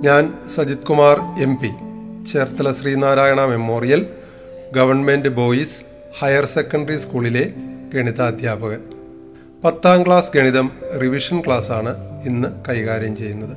ഞാൻ 0.00 0.34
Sajith 0.48 0.78
Kumar 0.78 1.42
M 1.42 1.56
P. 1.56 1.70
Cherthala 2.32 2.70
Sreenarayana 2.70 3.44
memorial 3.44 4.06
government 4.74 5.28
boys 5.28 5.82
higher 6.18 6.44
secondary 6.44 6.96
സ്കൂളിലെ 6.96 7.52
ഗണിതാധ്യാപകൻ. 7.94 8.80
പത്താം 9.64 10.06
ക്ലാസ് 10.06 10.30
ഗണിതം 10.34 10.70
റിവിഷൻ 11.02 11.40
ക്ലാസ്സാണ് 11.40 12.22
ഇന്ന് 12.26 12.48
കൈകാര്യം 12.68 13.16
ചെയ്യുന്നത്. 13.16 13.56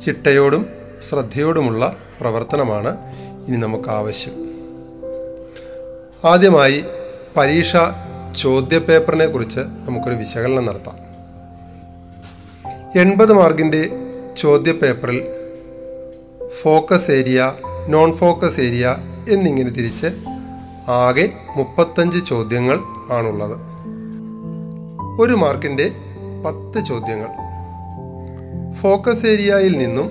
ചിട്ടയോടും 0.00 0.66
ശ്രദ്ധയോടുമുള്ള 1.08 1.96
പ്രവർത്തനമാണ് 2.20 2.96
ഇനി 3.46 3.56
നമുക്ക് 3.56 3.88
ആവശ്യം 3.88 4.32
ആദ്യമായി 6.24 6.84
പരീക്ഷ 7.36 7.76
ചോദ്യപേപ്പറിനെ 8.42 9.26
കുറിച്ച് 9.26 9.60
നമുക്കൊരു 9.60 10.14
വിശകലനം 10.14 10.66
നടത്താം. 10.66 10.98
എൺപത് 13.00 13.32
മാർക്കിന്റെ 13.32 13.88
ചോദ്യപേപ്പറിൽ 14.38 15.35
focus 16.66 17.10
area 17.10 17.54
non 17.88 18.12
focus 18.12 18.60
area 18.60 18.96
എന്നിങ്ങനെ 19.28 19.70
തിരിച്ച് 19.70 20.06
ആകെ 20.88 21.32
മുപ്പത്തഞ്ച് 21.56 22.26
ചോദ്യങ്ങൾ 22.28 22.78
ആണുള്ളത്. 23.12 23.58
ഒരു 25.20 25.32
മാർക്കിന്റെ 25.32 25.92
പത്ത് 26.46 26.84
ചോദ്യങ്ങൾ. 26.86 27.28
ഫോക്കസ് 28.80 29.26
ഏരിയയിൽ 29.26 29.78
നിന്നും 29.78 30.10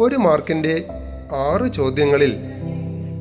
ഒരു 0.00 0.16
മാർക്കിന്റെ 0.16 0.84
ആറ് 1.32 1.72
ചോദ്യങ്ങളിൽ 1.72 2.36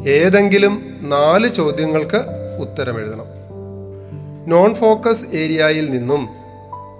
ഏതെങ്കിലും 0.10 1.00
നാല് 1.02 1.56
ചോദ്യങ്ങൾക്ക് 1.56 2.24
ഉത്തരം 2.62 3.00
എഴുതണം. 3.00 3.26
നോൺ 4.48 4.76
ഫോക്കസ് 4.76 5.26
ഏരിയയിൽ 5.36 5.92
നിന്നും 5.92 6.30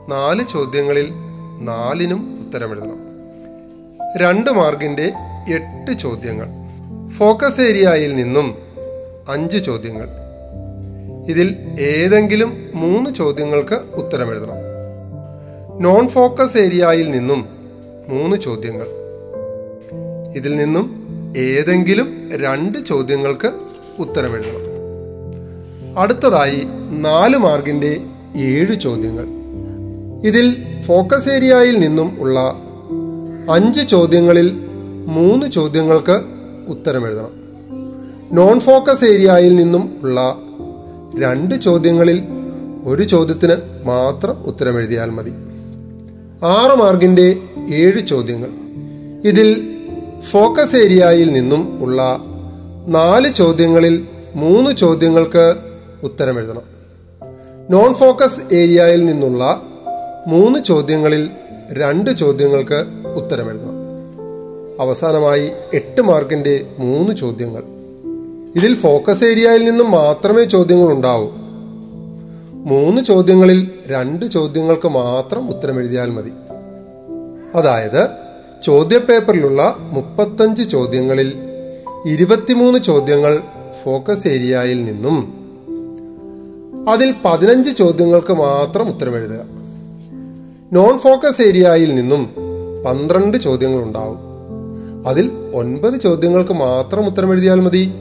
നാല് 0.10 0.44
ചോദ്യങ്ങളിൽ 0.54 1.14
നാലിനും 1.60 2.46
ഉത്തരമെഴുതണം 2.48 3.11
രണ്ട് 4.18 4.52
മാർക്കിന്റെ 4.52 5.14
എട്ട് 5.50 6.00
ചോദ്യങ്ങൾ. 6.00 6.48
ഫോക്കസ് 7.18 7.62
ഏരിയയിൽ 7.62 8.16
നിന്നും 8.16 8.56
അഞ്ച് 9.30 9.58
ചോദ്യങ്ങൾ. 9.58 10.08
ഇതിൽ 11.30 11.58
ഏതെങ്കിലും 11.80 12.72
മൂന്ന് 12.76 13.16
ചോദ്യങ്ങൾക്ക് 13.16 13.74
ഉത്തരമെഴുതണം 13.74 14.56
നോൺ 15.82 16.08
ഫോക്കസ് 16.08 16.58
ഏരിയയിൽ 16.58 17.12
നിന്നും 17.12 17.46
മൂന്ന് 18.08 18.38
ചോദ്യങ്ങൾ. 18.38 18.86
ഇതിൽ 20.36 20.56
നിന്നും 20.56 21.08
ഏതെങ്കിലും 21.38 22.30
രണ്ട് 22.34 22.86
ചോദ്യങ്ങൾക്ക് 22.86 23.52
ഉത്തരമെഴുതണം 24.00 24.72
അടുത്തതായി 26.00 26.68
നാല് 26.92 27.38
മാർക്കിന്റെ 27.38 28.02
ഏഴ് 28.36 28.74
ചോദ്യങ്ങൾ. 28.74 29.26
ഇതിൽ 30.28 30.64
ഫോക്കസ് 30.82 31.30
ഏരിയയിൽ 31.30 31.80
നിന്നും 31.80 32.18
ഉള്ള 32.20 32.64
അഞ്ച് 33.52 33.88
ചോദ്യങ്ങളിൽ 33.88 34.52
മൂന്ന് 35.08 35.52
ചോദ്യങ്ങൾക്ക് 35.52 36.22
ഉത്തരം 36.68 37.06
എഴുതണം. 37.06 37.32
നോൺ 38.32 38.60
ഫോക്കസ് 38.60 39.06
ഏരിയയിൽ 39.06 39.56
നിന്നും 39.56 40.00
ഉള്ള 40.04 40.38
രണ്ട് 41.20 41.56
ചോദ്യങ്ങളിൽ 41.56 42.24
ഒരു 42.86 43.04
ചോദ്യത്തിന് 43.04 43.56
മാത്രം 43.86 44.32
ഉത്തരം 44.32 44.50
ഉത്തരമെഴുതിയാൽ 44.50 45.10
മതി. 45.10 45.30
ആറ് 46.46 46.78
മാർക്കിന്റെ 46.78 47.38
ഏഴ് 47.74 48.00
ചോദ്യങ്ങൾ. 48.00 48.50
ഇതിൽ 49.28 49.78
ഫോക്കസ് 50.32 50.76
ഏരിയയിൽ 50.76 51.32
നിന്നും 51.32 51.80
ഉള്ള 51.82 52.22
നാല് 52.88 53.34
ചോദ്യങ്ങളിൽ 53.34 54.08
മൂന്ന് 54.36 54.72
ചോദ്യങ്ങൾക്ക് 54.72 55.56
ഉത്തരം 56.04 56.38
എഴുതണം. 56.38 56.62
നോൺ 57.70 57.94
ഫോക്കസ് 57.94 58.56
ഏരിയയിൽ 58.56 59.06
നിന്നുള്ള 59.06 59.62
മൂന്ന് 60.28 60.64
ചോദ്യങ്ങളിൽ 60.64 61.30
രണ്ട് 61.72 62.12
ചോദ്യങ്ങൾക്ക് 62.12 63.01
ഉത്തരമെഴുതണം 63.16 63.92
അവസാനമായി 64.82 65.52
എട്ട് 65.74 66.02
മാർക്കിന്റെ 66.02 66.66
മൂന്ന് 66.80 67.16
ചോദ്യങ്ങൾ. 67.16 67.64
ഇതിൽ 68.56 68.76
ഫോക്കസ് 68.76 69.24
ഏരിയയിൽ 69.24 69.66
നിന്നും 69.66 69.92
മാത്രമേ 69.92 70.44
ചോദ്യങ്ങൾ 70.44 70.94
ഉണ്ടാവൂ 70.94 71.28
മൂന്ന് 72.54 73.02
ചോദ്യങ്ങളിൽ 73.02 73.72
രണ്ട് 73.88 74.26
ചോദ്യങ്ങൾക്ക് 74.26 74.88
മാത്രം 74.88 75.50
ഉത്തരം 75.50 75.50
ഉത്തരമെഴുതിയാൽ 75.50 76.10
മതി. 76.10 76.32
അതായത് 77.56 78.10
ചോദ്യപേപ്പറിലുള്ള 78.64 79.76
മുപ്പത്തഞ്ച് 79.80 80.64
ചോദ്യങ്ങളിൽ 80.64 81.34
ഇരുപത്തിമൂന്ന് 82.06 82.80
ചോദ്യങ്ങൾ 82.80 83.42
ഫോക്കസ് 83.86 84.28
ഏരിയയിൽ 84.28 84.86
നിന്നും 84.86 85.42
അതിൽ 86.90 87.16
പതിനഞ്ച് 87.26 87.78
ചോദ്യങ്ങൾക്ക് 87.78 88.34
മാത്രം 88.34 88.90
ഉത്തരം 88.90 89.16
എഴുതുക 89.16 89.40
നോൺ 90.74 90.98
ഫോക്കസ് 90.98 91.42
ഏരിയയിൽ 91.42 91.96
നിന്നും 91.96 92.41
പന്ത്രണ്ട് 92.86 93.38
ചോദ്യങ്ങൾ 93.38 93.84
ഉണ്ടാവും 93.84 94.18
അതിൽ 95.08 95.32
ഒൻപത് 95.54 96.02
ചോദ്യങ്ങൾക്ക് 96.02 96.54
മാത്രം 96.54 97.06
ഉത്തരം 97.06 97.32
എഴുതിയാൽ 97.32 97.60
മതി. 97.60 97.92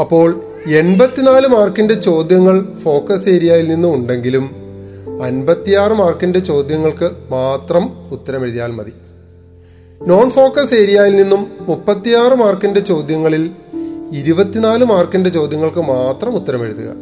അപ്പോൾ 0.00 0.42
എൺപത്തിനാല് 0.68 1.46
മാർക്കിന്റെ 1.46 1.94
ചോദ്യങ്ങൾ 1.94 2.74
ഫോക്കസ് 2.84 3.28
ഏരിയയിൽ 3.28 3.68
നിന്നും 3.68 3.94
ഉണ്ടെങ്കിലും 3.94 4.50
അൻപത്തിയാറ് 5.22 5.92
മാർക്കിന്റെ 5.92 6.38
ചോദ്യങ്ങൾക്ക് 6.38 7.10
മാത്രം 7.30 8.08
ഉത്തരം 8.12 8.42
എഴുതിയാൽ 8.42 8.70
മതി. 8.70 8.92
നോൺ 10.06 10.30
ഫോക്കസ് 10.30 10.74
ഏരിയയിൽ 10.74 11.16
നിന്നും 11.16 11.46
മുപ്പത്തിയാറ് 11.60 12.34
മാർക്കിന്റെ 12.34 12.80
ചോദ്യങ്ങളിൽ 12.80 13.50
ഇരുപത്തിനാല് 14.12 14.84
മാർക്കിന്റെ 14.84 15.30
ചോദ്യങ്ങൾക്ക് 15.30 15.80
മാത്രം 15.80 16.34
ഉത്തരം 16.34 16.62
എഴുതുക. 16.62 16.94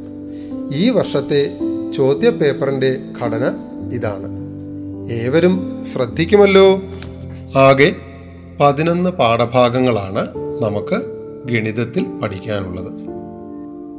ഈ 0.74 0.90
വർഷത്തെ 0.90 1.56
ചോദ്യ 1.96 2.30
പേപ്പറിന്റെ 2.30 3.00
ഘടന 3.22 3.54
ഇതാണ്. 3.92 4.37
ഏവരും 5.10 5.84
ശ്രദ്ധിക്കുമല്ലോ. 5.92 6.82
ആകെ 7.56 7.94
പതിനൊന്ന് 8.60 9.10
പാഠഭാഗങ്ങളാണ് 9.10 10.28
നമുക്ക് 10.62 11.02
ഗണിതത്തിൽ 11.52 12.04
പഠിക്കാനുള്ളത്. 12.22 12.92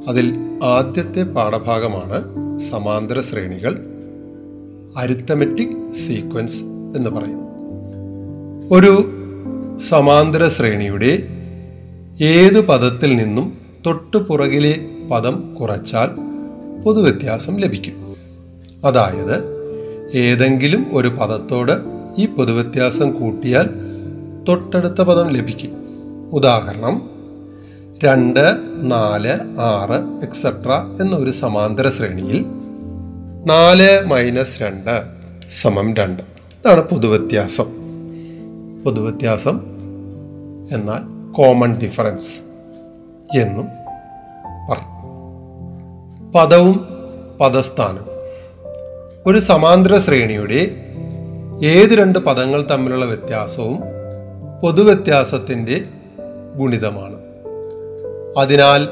അതിൽ 0.08 0.34
ആദ്യത്തെ 0.64 1.24
പാഠഭാഗമാണ് 1.24 2.20
സമാന്തര 2.60 3.20
ശ്രേണികൾ 3.20 3.80
അരിത്തമെറ്റിക് 4.98 5.94
സീക്വൻസ് 5.94 6.64
എന്ന് 6.64 7.10
പറയുന്നു 7.10 7.50
ഒരു 8.72 9.12
സമാന്തര 9.90 10.48
ശ്രേണിയുടെ 10.48 11.28
ഏതു 12.22 12.60
പദത്തിൽ 12.60 13.16
നിന്നും 13.16 13.58
തൊട്ടു 13.86 14.18
പുറകിലെ 14.18 14.86
പദം 15.12 15.56
കുറച്ചാൽ 15.56 16.08
പൊതുവ്യത്യാസം 16.84 17.58
ലഭിക്കും. 17.58 18.16
അതായത് 18.86 19.59
ഏതെങ്കിലും 20.14 20.86
ഒരു 20.94 21.08
പദത്തോട് 21.08 21.72
ഈ 22.18 22.26
പൊതുവ്യത്യാസം 22.26 23.12
കൂട്ടിയാൽ 23.12 23.70
തൊട്ടടുത്ത 24.48 25.02
പദം 25.02 25.28
ലഭിക്കും. 25.28 25.72
ഉദാഹരണം 26.32 27.10
രണ്ട് 28.04 28.60
നാല് 28.80 29.60
ആറ് 29.60 30.26
എക്സെട്ര 30.26 30.72
എന്ന 31.02 31.16
ഒരു 31.16 31.32
സമാന്തര 31.32 31.90
ശ്രേണിയിൽ 31.90 32.46
നാല് 33.46 34.06
മൈനസ് 34.06 34.62
രണ്ട് 34.62 35.04
സമം 35.62 35.94
രണ്ട്. 35.94 36.22
ഇതാണ് 36.24 36.82
പൊതുവ്യത്യാസം. 36.82 37.66
പൊതുവ്യത്യാസം 38.84 39.62
എന്നാൽ 40.72 41.32
കോമൺ 41.32 41.80
ഡിഫറൻസ് 41.80 42.40
എന്നും 43.38 43.66
പറയും 44.70 45.00
പദവും 46.32 46.88
പദസ്ഥാനവും. 47.42 48.19
ഒരു 49.28 49.40
സമാന്തര 49.40 49.98
ശ്രേണിയുടെ 49.98 50.86
ഏത് 51.64 51.90
രണ്ട് 51.90 52.20
പദങ്ങൾ 52.20 52.66
തമ്മിലുള്ള 52.72 53.06
വ്യത്യാസവും 53.06 53.80
പൊതുവ്യത്യാസത്തിന്റെ 54.64 55.82
ഗുണിതമാണ്. 56.56 57.16
അതിനാൽ 58.38 58.88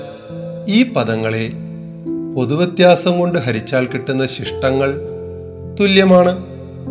ഈ 0.68 0.94
പദങ്ങളെ 0.94 1.52
പൊതുവ്യത്യാസം 2.36 3.20
കൊണ്ട് 3.20 3.40
ഹരിച്ചാൽ 3.40 3.86
കിട്ടുന്ന 3.86 4.26
ശിഷ്ടങ്ങൾ 4.26 5.02
തുല്യമാണ്. 5.80 6.46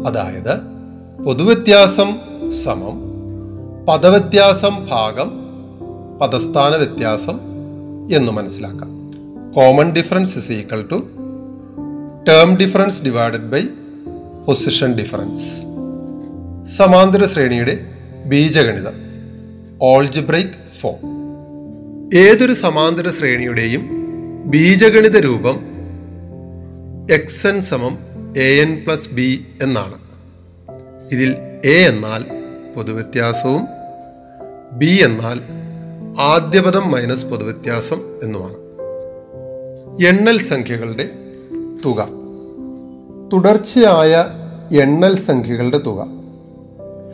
അതായത് 0.07 0.61
പൊതുവ്യത്യാസം 1.23 2.19
സമം 2.65 3.03
പദവ്യത്യാസം 3.89 4.87
ഭാഗം 4.91 5.31
പദസ്ഥാന 6.19 6.77
വ്യത്യാസം 6.77 7.41
എന്ന് 8.17 8.33
മനസ്സിലാക്കാം. 8.33 9.13
Common 9.53 9.93
difference 9.93 10.39
is 10.39 10.53
equal 10.53 10.87
to 10.91 11.03
term 12.29 12.57
difference 12.57 13.03
divided 13.03 13.49
by 13.51 13.63
position 14.47 14.93
difference 14.93 15.45
സമാന്തര 16.77 17.27
ശ്രേണിയുടെ 17.27 17.87
ബീജഗണിതം. 18.27 18.93
ഓൾജിബ്രൈക്ക് 19.83 20.51
ഫോം 20.81 20.97
ഏതൊരു 22.15 22.53
സമാന്തര 22.53 23.11
ശ്രേണിയുടെയും 23.11 23.91
ബീജഗണിത 24.47 25.17
രൂപം 25.19 25.59
എക്സ് 27.13 27.47
എൻ 27.47 27.61
സമം 27.61 27.99
എ 28.37 28.49
എൻ 28.61 28.85
പ്ലസ് 28.87 29.11
ബി 29.11 29.45
എന്നാണ്. 29.63 29.99
ഇതിൽ 31.13 31.37
എ 31.65 31.77
എന്നാൽ 31.89 32.25
പൊതുവ്യത്യാസവും 32.77 33.67
ബി 34.73 35.05
എന്നാൽ 35.05 35.41
ആദ്യപദം 36.21 36.91
മൈനസ് 36.91 37.27
പൊതുവ്യത്യാസം 37.27 38.03
എന്നുമാണ്. 38.23 38.59
എണ്ണൽ 40.07 40.39
സംഖ്യകളുടെ 40.39 41.11
തുക. 41.87 42.09
തുടർച്ചയായ 43.33 44.13
എണ്ണൽ 44.77 45.17
സംഖ്യകളുടെ 45.17 45.79
തുക. 45.79 46.07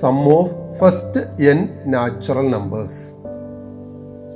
Sum 0.00 0.19
of 0.38 0.74
first 0.80 1.20
n 1.42 1.69
natural 1.86 2.50
numbers 2.50 3.00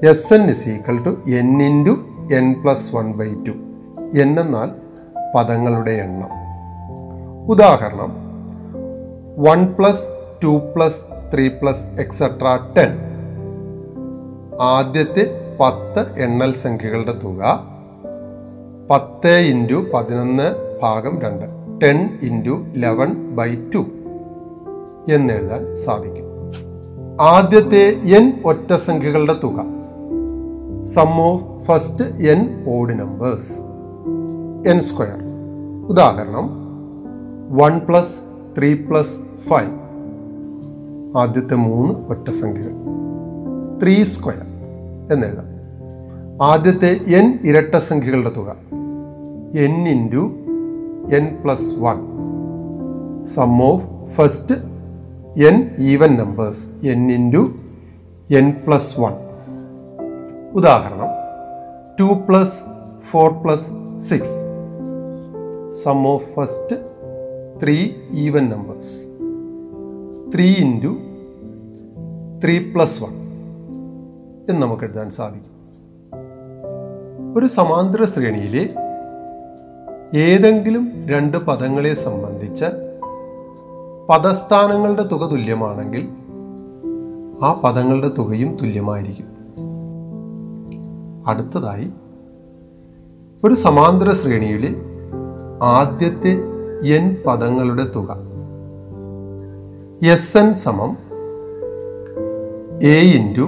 s 0.06 0.34
n 0.34 0.50
is 0.50 0.68
equal 0.68 1.02
to 1.02 1.30
n 1.30 1.62
into 1.62 1.94
n 2.34 2.62
plus 2.62 2.96
one 2.96 3.12
by 3.12 3.26
two 3.26 3.54
n 4.20 4.40
എന്നാൽ 4.40 4.70
പദങ്ങളുടെ 5.34 5.90
എണ്ണം. 5.90 6.32
ഉദാഹരണം 7.50 8.12
one 9.38 9.66
plus 9.72 10.06
two 10.44 10.60
plus 10.76 11.00
three 11.34 11.48
plus 11.48 11.84
etcetera 12.00 12.58
ten 12.76 12.92
ആദ്യത്തെ 14.60 15.24
പത്ത് 15.60 16.02
എണ്ണൽ 16.18 16.52
സംഖ്യകളുടെ 16.52 17.12
തുക 17.24 17.40
പത്ത് 18.90 19.30
ഇന്റു 19.30 19.84
പതിനൊന്ന് 19.94 20.78
ഭാഗം 20.82 21.18
രണ്ട്. 21.20 21.46
Ten 21.82 22.18
into 22.22 22.66
eleven 22.76 23.36
by 23.36 23.54
two 23.74 23.84
എന്നെഴുതാൻ 25.12 25.76
സാധിക്കും. 25.76 26.26
ആദ്യത്തെ 27.20 28.00
എൻ 28.16 28.42
ഒറ്റ 28.44 28.72
സംഖ്യകളുടെ 28.76 29.36
തുക. 29.44 29.64
Sum 30.84 31.20
of 31.20 31.64
first 31.64 32.04
n 32.04 32.64
odd 32.68 33.00
numbers. 33.00 33.60
N 34.68 34.80
square. 34.80 35.18
ഉദാഹരണം 35.88 36.50
one 37.56 37.78
plus 37.78 38.20
three 38.58 38.74
plus 38.74 39.16
five. 39.48 39.78
ആദ്യത്തെ 41.18 41.54
മൂന്ന് 41.54 41.94
ഒറ്റ 42.08 42.30
സംഖ്യകൾ. 42.30 42.72
ത്രീ 43.82 44.04
സ്ക്വയർ 44.04 44.46
എന്നെഴുതാം. 45.12 45.45
ആദ്യത്തെ 46.42 47.00
എൻ 47.08 47.38
ഇരട്ട 47.44 47.74
സംഖ്യകളുടെ 47.74 48.30
തുക. 48.30 48.56
N 49.58 49.88
into 49.88 50.24
n 51.16 51.42
plus 51.42 51.74
one 51.78 51.98
sum 53.24 53.62
of 53.62 54.14
first 54.14 54.54
n 55.44 55.76
even 55.78 56.16
numbers 56.16 56.86
n 56.86 57.12
into 57.12 57.48
n 58.30 58.52
plus 58.66 59.00
one 59.00 59.12
ഉദാഹരണം 60.54 61.08
two 62.00 62.12
plus 62.28 62.62
four 63.00 63.30
plus 63.32 63.70
six 63.98 64.38
sum 65.84 66.06
of 66.06 66.24
first 66.34 66.76
three 67.62 67.90
even 68.10 68.50
numbers 68.50 68.94
three 70.34 70.54
into 70.54 70.96
three 72.44 72.72
plus 72.72 73.02
one 73.02 73.14
എന്ന് 74.48 74.62
നമുക്ക് 74.62 74.82
എഴുതാൻ 74.82 75.10
സാധിക്കും. 75.10 75.45
ഒരു 77.36 77.46
സമാന്തര 77.46 78.04
ശ്രേണിയിലെ 78.04 78.68
ഏതെങ്കിലും 80.18 81.06
രണ്ട് 81.06 81.36
പദങ്ങളെ 81.36 81.94
സംബന്ധിച്ച 81.94 82.64
പദസ്ഥാനങ്ങളുടെ 84.08 85.02
തുക 85.02 85.30
തുല്യമാണെങ്കിൽ 85.30 86.08
ആ 87.44 87.52
പദങ്ങളുടെ 87.64 88.08
തുകയും 88.08 88.56
തുല്യമായിരിക്കും. 88.56 89.26
അടുത്തതായി 91.26 91.92
ഒരു 93.44 93.54
സമാന്തര 93.54 94.12
ശ്രേണിയിലെ 94.12 94.70
ആദ്യത്തെ 95.62 96.32
എൻ 96.96 97.16
പദങ്ങളുടെ 97.26 97.84
തുക 97.96 98.10
എസ് 100.06 100.36
എൻ 100.38 100.54
സമം 100.54 100.96
a 102.82 102.96
into 103.18 103.46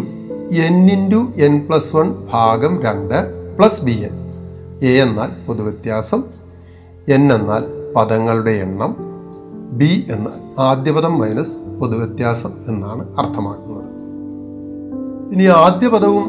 n 0.60 0.90
into 0.90 1.32
n 1.36 1.66
plus 1.66 1.96
one 1.96 2.26
ഭാഗം 2.32 2.82
രണ്ട് 2.82 3.37
പ്ലസ് 3.58 3.84
ബി 3.84 3.90
എൻ 3.90 4.14
എ 4.82 4.90
എന്നാൽ 5.02 5.30
പൊതുവ്യത്യാസം 5.46 6.24
എൻ 7.08 7.32
എന്നാൽ 7.32 7.62
പദങ്ങളുടെ 7.96 8.50
എണ്ണം 8.50 8.96
ബി 9.72 10.06
എന്നാൽ 10.08 10.60
ആദ്യപദം 10.60 11.18
മൈനസ് 11.18 11.56
പൊതുവ്യത്യാസം 11.80 12.52
എന്നാണ് 12.68 13.18
അർത്ഥമാക്കുന്നത്. 13.18 13.84
ഇനി 15.32 15.44
ആദ്യ 15.44 15.88
പദവും 15.88 16.26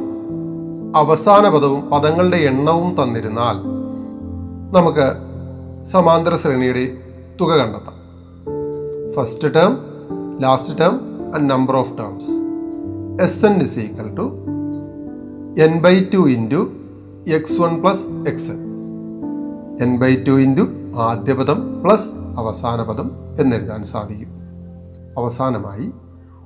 അവസാന 0.95 1.49
പദവും 1.49 1.89
പദങ്ങളുടെ 1.89 2.37
എണ്ണവും 2.37 3.03
തന്നിരുന്നാൽ 3.03 3.57
നമുക്ക് 4.75 5.07
സമാന്തര 5.85 6.35
ശ്രേണിയുടെ 6.35 6.97
തുക 7.41 7.51
കണ്ടെത്താം. 7.57 7.97
First 9.15 9.55
term 9.55 9.77
last 10.41 10.79
term 10.79 10.95
and 11.35 11.49
number 11.49 11.75
of 11.75 11.97
terms 11.97 12.31
s 13.21 13.45
n 13.45 13.61
is 13.61 13.79
equal 13.79 14.15
to 14.15 14.27
n 15.61 15.81
by 15.81 16.03
two 16.03 16.29
into 16.29 16.71
x 17.27 17.61
one 17.61 17.81
plus 17.81 18.29
x 18.29 18.51
n 19.83 19.97
by 19.97 20.15
two 20.15 20.31
into 20.31 20.61
ആദ്യ 20.95 21.33
പദം 21.33 21.83
പ്ലസ് 21.83 22.09
അവസാന 22.37 22.83
പദം 22.83 23.11
എന്നെഴുതാൻ 23.39 23.83
സാധിക്കും. 23.83 24.29
അവസാനമായി 25.17 25.91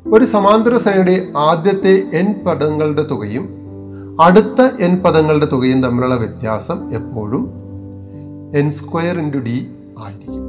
ഒരു 0.08 0.26
സമാന്തര 0.26 0.78
ശ്രേണിയുടെ 0.78 1.28
ആദ്യത്തെ 1.38 2.04
എൻ 2.14 2.36
പദങ്ങളുടെ 2.48 3.02
തുകയും 3.02 3.50
അടുത്ത 4.22 4.62
എൻ 4.80 4.96
പദങ്ങളുടെ 4.96 5.46
തുകയും 5.46 5.84
തമ്മിലുള്ള 5.84 6.16
വ്യത്യാസം 6.16 6.94
എപ്പോഴും 6.94 7.54
എൻ 8.56 8.72
സ്ക്വയർ 8.72 9.20
ഇന്റു 9.20 9.38
ഡി 9.38 9.72
ആയിരിക്കും. 10.00 10.44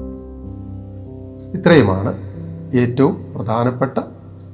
ഇത്രയുമാണ് 1.55 2.15
ഏറ്റവും 2.75 3.33
പ്രധാനപ്പെട്ട 3.35 3.99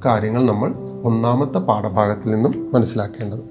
കാര്യങ്ങൾ 0.05 0.45
നമ്മൾ 0.45 0.73
ഒന്നാമത്തെ 1.03 1.57
പാഠഭാഗത്തിൽ 1.57 2.31
നിന്നും 2.31 2.71
മനസ്സിലാക്കേണ്ടത്. 2.73 3.50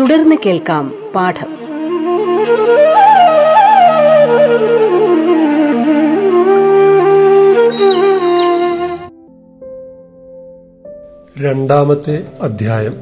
തുടർന്ന് 0.00 0.36
കേൾക്കാം 0.46 0.94
പാഠം. 1.14 1.56
രണ്ടാമത്തെ 11.44 12.26
അധ്യായം. 12.42 12.96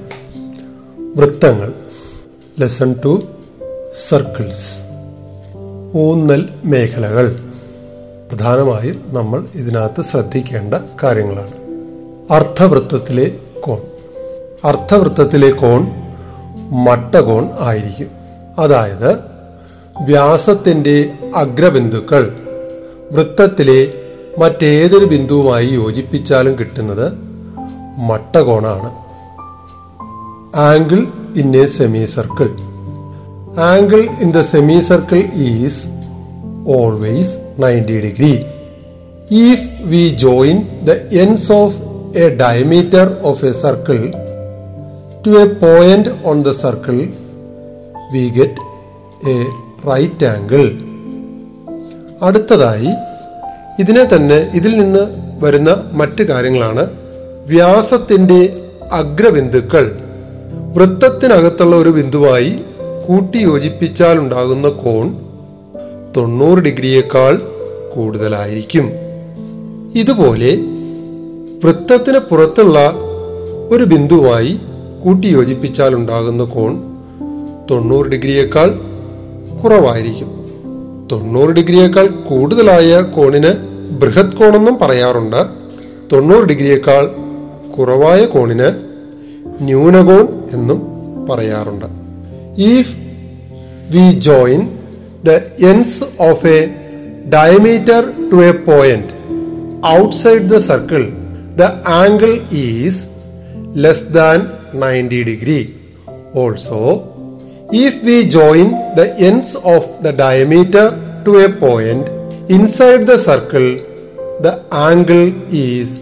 വൃത്തങ്ങൾ. 1.17 1.73
ലെസൺ 2.61 2.95
ടു 3.05 3.23
സർക്കിൾസ് 4.09 4.75
ഊന്നൽ 5.97 6.49
മേഖലകൾ. 6.65 7.37
പ്രധാനമായും 8.33 9.05
നമ്മൾ 9.07 9.47
ഇതിനകത്ത് 9.55 10.03
ശ്രദ്ധിക്കേണ്ട 10.03 10.75
കാര്യങ്ങളാണ്. 11.03 11.53
അർത്ഥവൃത്തത്തിലെ 12.33 13.39
കോൺ. 13.61 13.81
അർത്ഥവൃത്തത്തിലെ 14.65 15.51
കോൺ 15.51 16.04
മട്ടകോൺ 16.71 17.49
ആയിരിക്കും. 17.61 18.09
അതായത് 18.59 19.13
വ്യാസത്തിന്റെ 20.05 21.11
അഗ്രബിന്ദുക്കൾ. 21.37 22.37
വൃത്തത്തിലെ 23.13 23.93
മറ്റേതൊരു 24.39 25.05
ബിന്ദുവുമായി 25.05 25.67
യോജിപ്പിച്ചാലും 25.67 26.59
കിട്ടുന്നത് 26.59 27.13
മട്ടകോണാണ്. 27.99 28.91
Angle 30.57 31.07
in 31.37 31.57
a 31.57 31.67
semi 31.67 32.05
circle 32.05 32.51
angle 33.61 34.09
in 34.21 34.33
the 34.33 34.41
semi 34.41 34.81
circle 34.81 35.31
is 35.35 35.87
always 36.69 37.37
ninety 37.59 38.01
degree. 38.01 38.45
If 39.31 39.69
we 39.81 40.09
join 40.09 40.81
the 40.85 40.91
ends 41.15 41.53
of 41.53 41.77
a 42.19 42.29
diameter 42.29 43.17
of 43.23 43.45
a 43.45 43.51
circle 43.51 44.24
to 45.25 45.33
a 45.43 45.47
point 45.55 46.07
on 46.31 46.43
the 46.43 46.53
circle, 46.53 46.99
we 48.13 48.23
get 48.39 48.55
a 49.33 49.37
right 49.89 50.27
angle 50.27 50.63
അടുത്തതായി 52.27 52.91
ഇതിനെ 53.79 54.05
തന്നെ 54.05 54.39
ഇതിൽ 54.59 54.73
നിന്ന് 54.79 55.03
വരുന്ന 55.45 55.71
മറ്റ് 55.93 56.23
കാര്യങ്ങളാണ് 56.23 56.85
വ്യാസത്തിന്റെ 57.47 58.39
അഗ്രബിന്ദുക്കൾ. 58.93 59.85
വൃത്തത്തിനകത്തുള്ള 60.75 61.77
ഒരു 61.77 61.89
ബിന്ദുവായി 61.89 62.53
കൂട്ടിയോജിപ്പിച്ചാൽ 63.09 64.19
ഉണ്ടാകുന്ന 64.19 64.69
കോൺ 64.69 65.07
തൊണ്ണൂറ് 66.17 66.59
ഡിഗ്രിയേക്കാൾ 66.59 67.35
കൂടുതലായിരിക്കും. 67.95 68.87
ഇതുപോലെ 69.95 70.53
വൃത്തത്തിന് 71.65 72.19
പുറത്തുള്ള 72.19 72.79
ഒരു 73.71 73.85
ബിന്ദുവായി 73.85 74.61
കൂട്ടിയോജിപ്പിച്ചാൽ 75.05 75.95
ഉണ്ടാകുന്ന 75.95 76.45
കോൺ 76.45 76.73
തൊണ്ണൂറ് 77.71 78.07
ഡിഗ്രിയേക്കാൾ 78.07 78.69
കുറവായിരിക്കും. 79.63 80.31
തൊണ്ണൂറ് 81.13 81.51
ഡിഗ്രിയേക്കാൾ 81.51 82.07
കൂടുതലായ 82.07 83.01
കോണിന് 83.01 83.53
ബൃഹത് 84.01 84.37
കോണെന്നും 84.37 84.79
പറയാറുണ്ട്. 84.79 85.47
തൊണ്ണൂറ് 86.13 86.45
ഡിഗ്രിയേക്കാൾ 86.45 87.11
കുറവായ 87.79 88.25
കോണിന് 88.25 88.69
ന്യൂനകോൺ 89.61 90.27
എന്നും 90.53 90.81
പറയാറുണ്ട്. 91.29 91.87
If 92.59 92.95
we 93.95 94.13
join 94.13 94.69
the 95.25 95.31
ends 95.71 96.05
of 96.21 96.47
a 96.47 96.61
diameter 97.35 98.31
to 98.33 98.37
a 98.37 98.51
point 98.51 99.15
outside 99.89 100.45
the 100.53 100.61
circle, 100.69 101.07
the 101.59 101.67
angle 102.03 102.37
is 102.51 102.95
less 103.85 103.99
than 104.17 104.39
90 104.75 105.25
degree. 105.25 105.75
Also, 106.35 107.15
if 107.73 108.03
we 108.03 108.27
join 108.29 108.71
the 108.95 109.15
ends 109.19 109.55
of 109.57 110.03
the 110.03 110.13
diameter 110.13 110.87
to 111.25 111.45
a 111.45 111.49
point 111.49 112.09
inside 112.51 113.07
the 113.07 113.19
circle, 113.19 113.79
the 114.41 114.65
angle 114.71 115.33
is 115.53 115.99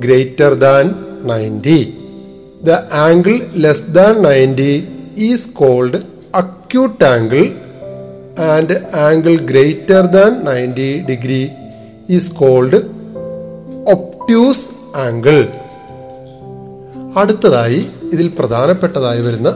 greater 0.00 0.54
than 0.54 1.26
90. 1.26 2.02
The 2.62 2.88
angle 2.90 3.38
less 3.64 3.80
than 3.80 4.22
90 4.22 5.14
is 5.16 5.46
called 5.46 6.06
acute 6.32 7.02
angle 7.02 7.48
and 8.36 8.70
angle 8.94 9.38
greater 9.38 10.06
than 10.06 10.44
90 10.44 11.02
degree 11.02 11.52
is 12.08 12.28
called 12.28 12.74
obtuse 13.86 14.70
angle. 14.94 15.61
അടുത്തതായി 17.16 17.86
ഇതിൽ 18.12 18.32
പ്രധാനപ്പെട്ടതായി 18.38 19.20
വരുന്ന 19.20 19.48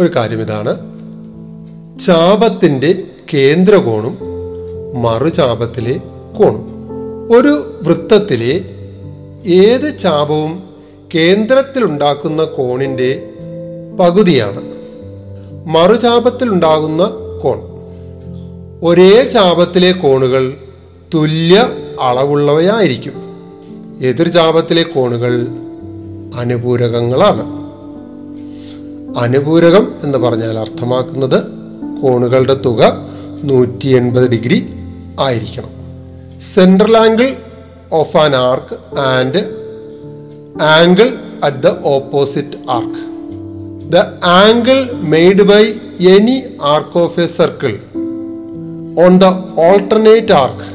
ഒരു 0.00 0.10
കാര്യം 0.16 0.40
ഇതാണ് 0.40 0.76
ചാപത്തിന്റെ 2.00 3.04
കേന്ദ്രകോണും 3.34 4.18
മറുചാപത്തിലെ 5.02 6.00
കോണും. 6.38 6.72
ഒരു 7.36 7.78
വൃത്തത്തിലെ 7.82 8.64
ഏത് 9.46 9.98
ചാപവും 9.98 10.62
കേന്ദ്രത്തിലുണ്ടാക്കുന്ന 11.14 12.44
കോണിന്റെ 12.44 13.30
പകുതിയാണ്. 14.00 14.62
മറുചാപത്തിലുണ്ടാകുന്ന 15.66 17.10
കോൺ. 17.42 17.58
ഒരേ 18.82 19.22
ചാപത്തിലെ 19.22 19.92
കോണുകൾ 19.92 20.54
തുല്യ 21.14 21.68
അളവുള്ളവയായിരിക്കും. 22.00 23.12
എതിർചാപത്തിലെ 24.00 24.82
കോണുകൾ 24.82 25.46
അനുപൂരകങ്ങളാണ്. 26.34 27.44
അനുപൂരകം 29.18 29.92
എന്ന് 30.02 30.18
പറഞ്ഞാൽ 30.18 30.58
അർത്ഥമാക്കുന്നത് 30.58 31.44
കോണുകളുടെ 32.02 32.54
തുക 32.54 33.08
നൂറ്റി 33.44 33.88
എൺപത് 33.88 34.30
ഡിഗ്രി 34.30 34.66
ആയിരിക്കണം. 35.20 35.70
Central 36.54 36.96
angle 36.96 37.36
of 37.92 38.16
an 38.16 38.36
arc 38.36 38.98
and 38.98 39.42
angle 40.62 41.08
at 41.44 41.56
the 41.56 41.66
opposite 41.84 42.56
arc 42.68 43.02
the 43.92 43.96
angle 44.24 44.92
made 44.92 45.42
by 45.42 45.62
any 46.08 46.42
arc 46.60 46.98
of 46.98 47.20
a 47.20 47.26
circle 47.26 47.78
on 49.04 49.18
the 49.18 49.24
alternate 49.60 50.32
arc 50.32 50.68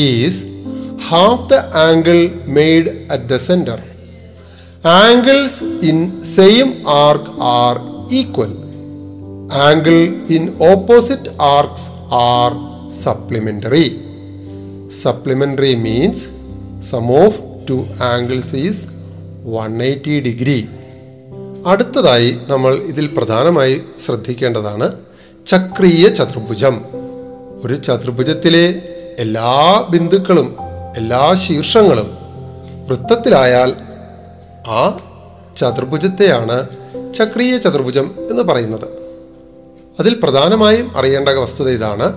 is 0.00 0.44
half 1.08 1.50
the 1.50 1.54
angle 1.54 2.30
made 2.46 3.12
at 3.12 3.24
the 3.24 3.36
center. 3.36 3.78
Angles 4.84 5.64
in 5.64 6.22
same 6.34 6.74
arc 6.86 7.40
are 7.40 7.76
equal 8.12 8.52
angle 9.52 9.96
in 10.30 10.56
opposite 10.72 11.42
arcs 11.42 11.88
are 12.12 12.52
supplementary 13.02 14.00
supplementary 15.02 15.74
means 15.74 16.24
sum 16.90 17.12
of 17.24 17.68
two 17.68 17.84
angles 18.02 18.56
is 18.56 18.86
one 19.44 19.82
eighty 19.82 20.20
degree 20.20 20.68
അടുത്തതായി 21.66 22.38
നമ്മൾ 22.48 22.74
ഇതിൽ 22.74 23.06
പ്രധാനമായി 23.06 23.82
ശ്രദ്ധിക്കേണ്ടതാണ് 24.06 24.92
ചക്രീയ 25.46 26.08
ചതുർഭുജം. 26.08 26.84
ഒരു 27.64 27.76
ചതുർഭുജത്തിലെ 27.76 28.82
എല്ലാ 29.18 29.84
ബിന്ദുക്കളും 29.90 30.56
എല്ലാ 30.96 31.34
ശീർഷങ്ങളും 31.34 32.08
വൃത്തത്തിലായാൽ 32.88 33.74
ആ 34.66 34.98
ചതുർഭുജത്തെയാണ് 35.56 36.66
ചക്രീയ 37.14 37.58
ചതുർഭുജം 37.58 38.14
എന്ന് 38.30 38.42
പറയുന്നത്. 38.42 38.88
അതിൽ 40.00 40.20
പ്രധാനമായും 40.22 40.98
അറിയേണ്ട 40.98 41.28
വസ്തുത 41.28 41.68
ഇതാണ്. 41.68 42.12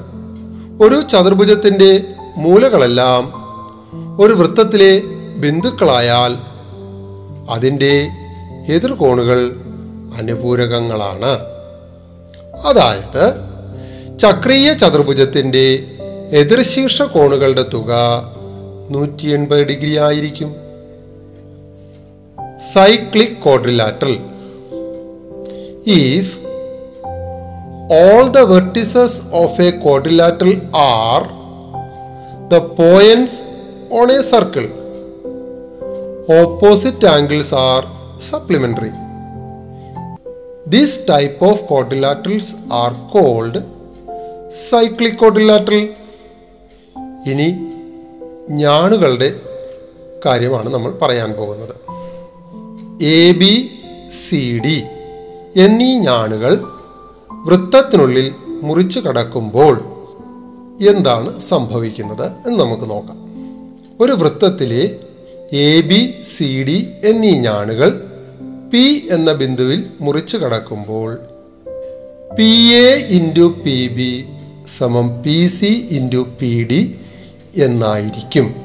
ഒരു 0.84 1.02
ചതുർഭുജത്തിന്റെ 1.12 2.04
മൂലകളെല്ലാം 2.38 3.50
ഒരു 4.22 4.34
വൃത്തത്തിലെ 4.34 5.02
ബിന്ദുക്കളായാൽ 5.38 6.38
അതിന്റെ 7.50 8.10
എതിർകോണുകൾ 8.68 9.52
അനുപൂരകങ്ങളാണ്. 10.18 11.40
അതായത് 12.66 13.34
ചക്രീയ 14.20 14.74
ചതുർഭുജത്തിന്റെ 14.74 15.84
എതിർശീർഷ 16.32 17.02
കോണുകളുടെ 17.02 17.66
തുക 17.74 17.94
നൂറ്റി 18.90 19.28
എൺപത് 19.28 19.64
ഡിഗ്രി 19.64 19.98
ആയിരിക്കും. 19.98 20.56
Cyclic 22.68 23.38
quadrilateral. 23.46 24.16
If 25.86 26.34
all 28.00 28.26
the 28.36 28.44
vertices 28.52 29.14
of 29.42 29.60
a 29.60 29.72
quadrilateral 29.84 30.58
are 30.74 31.24
the 32.52 32.62
points 32.82 33.34
on 33.90 34.10
a 34.10 34.22
circle. 34.24 34.68
Opposite 36.40 37.04
angles 37.04 37.52
are 37.52 37.86
supplementary. 38.20 38.92
This 40.76 40.92
type 41.06 41.42
of 41.42 41.56
quadrilaterals 41.70 42.50
are 42.82 42.94
called 43.14 43.56
cyclic 44.70 45.18
quadrilateral. 45.24 45.86
ഇനി 47.30 47.48
ഞാണുകളുടെ 48.62 49.30
കാര്യമാണ് 50.26 50.70
നമ്മൾ 50.70 50.92
പറയാൻ 50.92 51.32
പോകുന്നത് 51.32 51.76
എ 53.02 53.32
ബി 53.32 53.70
സി 54.28 54.60
ഡി 54.60 54.84
എന്നീ 55.56 55.98
ഞാണുകൾ 55.98 56.64
വൃത്തത്തിനുള്ളിൽ 57.46 58.32
മുറിച്ചു 58.62 59.00
കടക്കുമ്പോൾ 59.00 59.80
എന്താണ് 60.90 61.40
സംഭവിക്കുന്നത് 61.40 62.26
എന്ന് 62.48 62.60
നമുക്ക് 62.60 62.90
നോക്കാം. 62.90 63.18
ഒരു 64.02 64.12
വൃത്തത്തിലെ 64.12 65.00
എ 65.54 65.82
ബി 65.82 66.14
സി 66.36 66.64
ഡി 66.64 66.88
എന്നീ 67.04 67.32
ഞാണുകൾ 67.32 68.02
പി 68.74 69.08
എന്ന 69.12 69.34
ബിന്ദുവിൽ 69.34 69.86
മുറിച്ചു 70.02 70.38
കടക്കുമ്പോൾ 70.38 71.18
P 72.38 72.74
A 72.74 73.08
into 73.10 73.56
P 73.66 73.88
B 73.88 74.26
സമം 74.78 75.24
P 75.24 75.48
C 75.48 75.88
into 75.90 76.28
P 76.42 76.68
D 76.72 76.96
എന്നായിരിക്കും. 77.56 78.56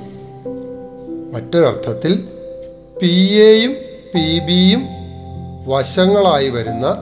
മറ്റൊരർത്ഥത്തിൽ 1.35 2.25
പി 3.03 3.15
എയും 3.33 3.77
പി 4.15 4.39
ബിയും 4.39 4.89
വശങ്ങളായി 5.67 6.49
വരുന്ന 6.49 6.97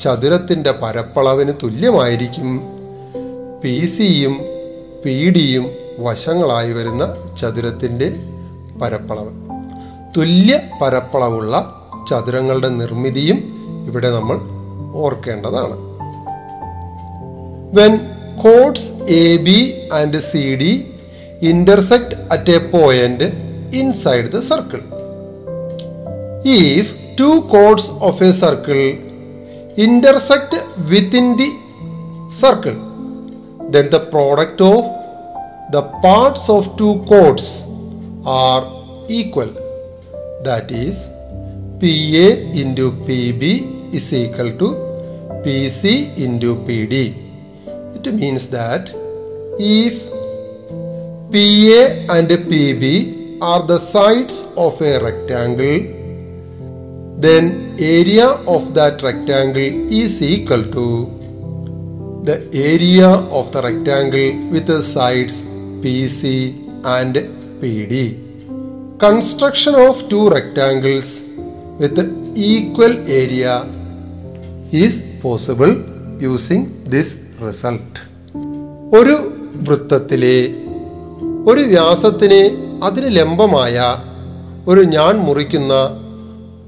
ചതുരത്തിന്റെ 0.00 0.72
പരപ്പളവിന് 0.72 1.52
തുല്യമായിരിക്കും. 1.62 2.62
പി 3.64 3.86
സിയും 3.86 4.40
പി 5.04 5.30
ഡിയും 5.30 5.70
വശങ്ങളായി 5.98 6.72
വരുന്ന 6.72 7.14
ചതുരത്തിന്റെ 7.40 8.12
പരപ്പളവ്. 8.82 9.30
തുല്യ 10.16 10.60
പരപ്പളവുള്ള 10.82 11.74
ചതുരങ്ങളുടെ 12.10 12.68
നിർമ്മിതിയും 12.68 13.38
ഇവിടെ 13.86 14.10
നമ്മൾ 14.10 14.38
ഓർക്കേണ്ടതാണ്. 14.96 15.76
When 17.74 17.96
chords 18.42 18.92
A 19.08 19.36
B 19.36 19.88
and 19.92 20.20
C 20.20 20.56
D 20.56 20.90
intersect 21.42 22.28
at 22.32 22.50
a 22.50 22.58
point 22.58 23.24
inside 23.76 24.32
the 24.32 24.40
circle 24.40 24.95
if 26.48 26.90
two 27.16 27.42
chords 27.52 27.88
of 28.00 28.22
a 28.22 28.32
circle 28.32 28.84
intersect 29.76 30.54
within 30.88 31.36
the 31.36 31.48
circle, 32.30 32.76
then 33.70 33.90
the 33.90 33.98
product 34.10 34.60
of 34.60 34.84
the 35.72 35.82
parts 36.02 36.48
of 36.48 36.76
two 36.78 37.04
chords 37.08 37.62
are 38.24 38.62
equal. 39.08 39.52
That 40.44 40.70
is, 40.70 41.08
PA 41.80 42.28
into 42.60 42.92
PB 42.92 43.92
is 43.92 44.12
equal 44.14 44.52
to 44.58 44.68
PC 45.44 46.16
into 46.16 46.54
PD. 46.54 47.14
It 47.96 48.14
means 48.14 48.48
that 48.50 48.90
if 49.58 50.00
PA 51.32 52.14
and 52.14 52.28
PB 52.28 53.38
are 53.42 53.66
the 53.66 53.80
sides 53.80 54.42
of 54.56 54.80
a 54.80 55.02
rectangle, 55.02 55.95
then 57.24 57.74
area 57.78 58.26
of 58.54 58.74
that 58.74 59.02
rectangle 59.02 59.90
is 59.90 60.20
equal 60.20 60.64
to 60.76 60.86
the 62.24 62.36
area 62.52 63.08
of 63.08 63.52
the 63.52 63.62
rectangle 63.62 64.50
with 64.50 64.66
the 64.66 64.82
sides 64.82 65.42
PC 65.82 66.32
and 66.84 67.14
PD. 67.60 67.94
Construction 68.98 69.74
of 69.74 70.08
two 70.10 70.28
rectangles 70.28 71.20
with 71.78 71.96
equal 72.36 72.94
area 73.08 73.54
is 74.72 75.02
possible 75.22 75.74
using 76.20 76.62
this 76.94 77.16
result. 77.40 77.92
ഒരു 78.96 79.14
വൃത്തത്തിലെ 79.66 80.36
ഒരു 81.48 81.62
വ്യാസത്തിന് 81.72 82.40
അതിന് 82.86 83.08
ലംബമായ 83.18 83.76
ഒരു 84.70 84.82
ഞാൻ 84.96 85.14
മുറിക്കുന്ന 85.26 85.74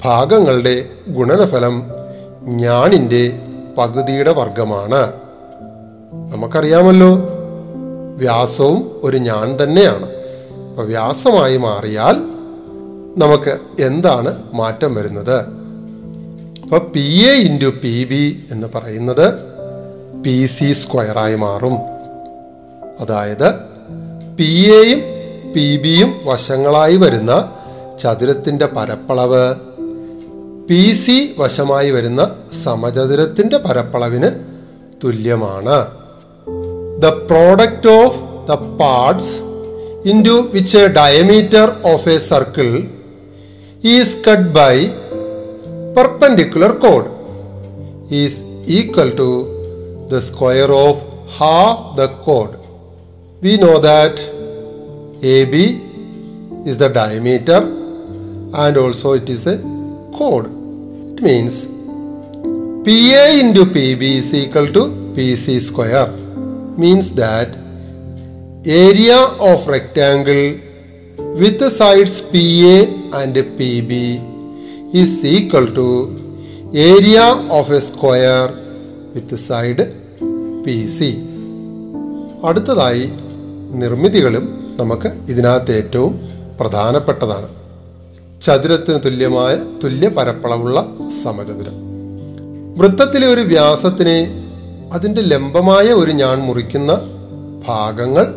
ഭാഗങ്ങളുടെ 0.04 0.84
ഗുണനഫലം 1.08 1.82
ഞാനിന്റെ 2.44 3.40
പകുതിയുടെ 3.78 4.32
വർഗമാണ് 4.32 5.12
നമുക്കറിയാമല്ലോ 6.32 7.14
വ്യാസവും 8.16 8.90
ഒരു 9.02 9.16
ഞാൻ 9.16 9.58
തന്നെയാണ്. 9.62 10.06
അപ്പൊ 10.70 10.82
വ്യാസമായി 10.84 11.56
മാറിയാൽ 11.56 12.16
നമുക്ക് 13.18 13.82
എന്താണ് 13.82 14.42
മാറ്റം 14.54 14.94
വരുന്നത്? 14.94 15.40
അപ്പൊ 16.62 16.78
P 16.78 17.28
A 17.28 17.32
into 17.32 17.66
P 17.66 18.04
B 18.04 18.46
എന്ന് 18.50 18.66
പറയുന്നത് 18.74 19.34
പി 20.22 20.46
സി 20.46 20.72
സ്ക്വയറായി 20.72 21.34
മാറും. 21.34 21.76
അതായത് 23.00 23.54
പി 24.36 24.72
എയും 24.82 24.98
പി 25.52 25.76
ബിയും 25.76 26.14
വശങ്ങളായി 26.24 26.96
വരുന്ന 26.96 27.52
ചതുരത്തിന്റെ 28.02 28.66
പരപ്പളവ് 28.66 29.54
പി 30.68 30.82
സി 31.02 31.16
വശമായി 31.40 31.90
വരുന്ന 31.90 32.22
സമചതുരത്തിന്റെ 32.64 33.58
പരപ്പളവിന് 33.66 34.30
തുല്യമാണ് 35.02 35.78
the 37.04 37.12
product 37.30 37.84
of 38.00 38.12
the 38.48 38.56
parts 38.80 39.28
into 40.10 40.34
which 40.54 40.72
a 40.74 40.88
diameter 40.88 41.66
of 41.92 42.06
a 42.14 42.18
circle 42.30 42.74
is 43.82 44.08
cut 44.24 44.52
by 44.58 44.74
perpendicular 45.96 46.70
chord 46.84 47.06
is 48.22 48.34
equal 48.78 49.10
to 49.20 49.28
the 50.10 50.20
square 50.20 50.72
of 50.72 50.94
half 51.38 51.96
the 51.96 52.08
chord. 52.26 52.52
We 53.42 53.56
know 53.56 53.78
that 53.78 54.14
AB 55.22 55.54
is 56.66 56.78
the 56.78 56.88
diameter 56.88 57.60
and 58.64 58.76
also 58.76 59.12
it 59.12 59.28
is 59.28 59.46
a 59.46 59.58
chord. 60.12 60.46
It 61.18 61.24
means 61.24 61.54
PA 62.86 63.22
into 63.40 63.62
PB 63.64 64.02
is 64.18 64.32
equal 64.32 64.68
to 64.74 64.82
PC 65.16 65.60
square 65.60 66.10
means 66.82 67.10
that 67.12 67.48
area 68.64 69.18
of 69.48 69.66
rectangle 69.66 70.44
with 71.40 71.58
the 71.58 71.70
sides 71.70 72.20
PA 72.20 72.76
and 73.20 73.34
PB 73.58 73.92
is 74.94 75.24
equal 75.24 75.66
to 75.78 75.88
area 76.72 77.26
of 77.58 77.68
a 77.72 77.82
square 77.82 78.48
with 79.14 79.28
the 79.28 79.40
side 79.48 79.80
PC. 80.64 81.00
അടുത്തതായി 82.48 83.04
നിർമ്മിതികളും 83.82 84.44
നമുക്ക് 84.80 85.08
ഇതിനകത്ത് 85.32 85.72
ഏറ്റവും 85.80 86.12
പ്രധാനപ്പെട്ടതാണ് 86.58 87.48
ചതുരത്തിന് 88.42 89.00
തുല്യമായ 89.04 89.56
തുല്യ 89.84 90.08
പരപ്പളവുള്ള 90.08 90.96
സമചതുരം. 91.24 91.72
വൃത്തത്തിലെ 92.78 93.26
ഒരു 93.26 93.40
വ്യാസത്തിനെ 93.40 94.48
അതിന്റെ 94.92 95.20
ലംബമായ 95.20 95.86
ഒരു 95.86 96.10
ഞാൻ 96.10 96.38
മുറിക്കുന്ന 96.38 97.00
ഭാഗങ്ങൾ 97.68 98.34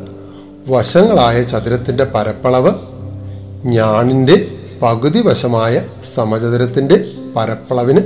വശങ്ങളായ 0.68 1.44
ചതുരത്തിന്റെ 1.44 2.04
പരപ്പളവ് 2.04 2.72
ഞാണിന്റെ 3.66 4.52
പകുതി 4.82 5.22
വശമായ 5.22 5.86
സമചതുരത്തിന്റെ 6.16 7.06
പരപ്പളവിന് 7.36 8.02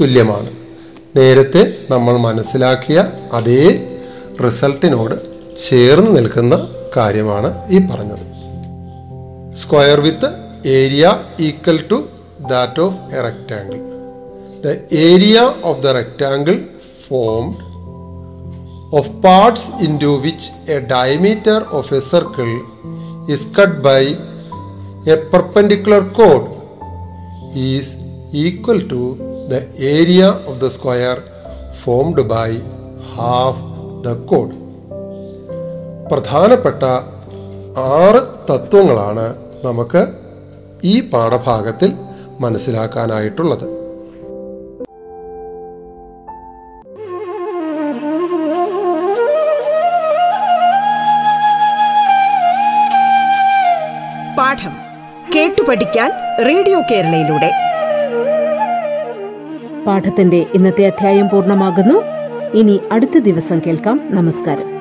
തുല്യമാണ്. 0.00 0.50
നേരത്തെ 1.16 1.76
നമ്മൾ 1.90 2.16
മനസ്സിലാക്കിയ 2.16 3.12
അതേ 3.32 3.88
റിസൾട്ടിനോട് 4.46 5.14
ചേർന്ന് 5.68 6.16
നിൽക്കുന്ന 6.16 6.68
കാര്യമാണ് 6.96 7.70
ഈ 7.70 7.78
പറഞ്ഞത്. 7.78 8.26
Square 9.56 10.00
with 10.00 10.49
area 10.64 11.04
equal 11.48 11.78
to 11.90 11.98
that 12.50 12.78
of 12.78 12.92
a 13.16 13.22
rectangle. 13.26 13.82
The 14.64 14.74
area 15.12 15.44
of 15.70 15.76
the 15.84 15.92
rectangle 15.98 16.58
formed 17.06 17.58
of 18.98 19.04
parts 19.26 19.64
into 19.86 20.08
which 20.24 20.44
a 20.76 20.80
diameter 20.80 21.58
of 21.78 21.86
a 21.92 22.00
circle 22.12 22.54
is 23.34 23.42
cut 23.56 23.72
by 23.88 24.02
a 25.14 25.16
perpendicular 25.32 26.02
chord 26.18 26.46
is 27.54 27.96
equal 28.32 28.80
to 28.92 29.02
the 29.52 29.60
area 29.98 30.28
of 30.48 30.60
the 30.62 30.70
square 30.70 31.18
formed 31.82 32.28
by 32.28 32.48
half 33.16 33.56
the 34.02 34.16
chord. 34.30 34.52
പ്രധാനപ്പെട്ട 36.10 36.82
ആറ് 38.02 38.20
തത്വങ്ങളാണ് 38.48 39.26
നമുക്ക് 39.66 40.02
ഈ 40.84 41.10
പാഠഭാഗത്തിൽ 41.10 41.92
മനസ്സിലാക്കാനായിട്ടുള്ളത്. 42.40 43.64
പാഠം 54.38 54.72
കേട്ടു 55.34 55.62
പഠിക്കാൻ 55.68 56.10
radio 56.46 56.80
കേരളയിലൂടെ. 56.90 57.52
പാഠത്തിന്റെ 59.86 60.46
ഇന്നത്തെ 60.54 60.86
അധ്യായം 60.86 61.28
പൂർണമാകുന്നു. 61.28 62.02
ഇനി 62.54 62.80
അടുത്ത 62.92 63.18
ദിവസം 63.18 63.60
കേൾക്കാം. 63.66 64.00
നമസ്കാരം. 64.10 64.79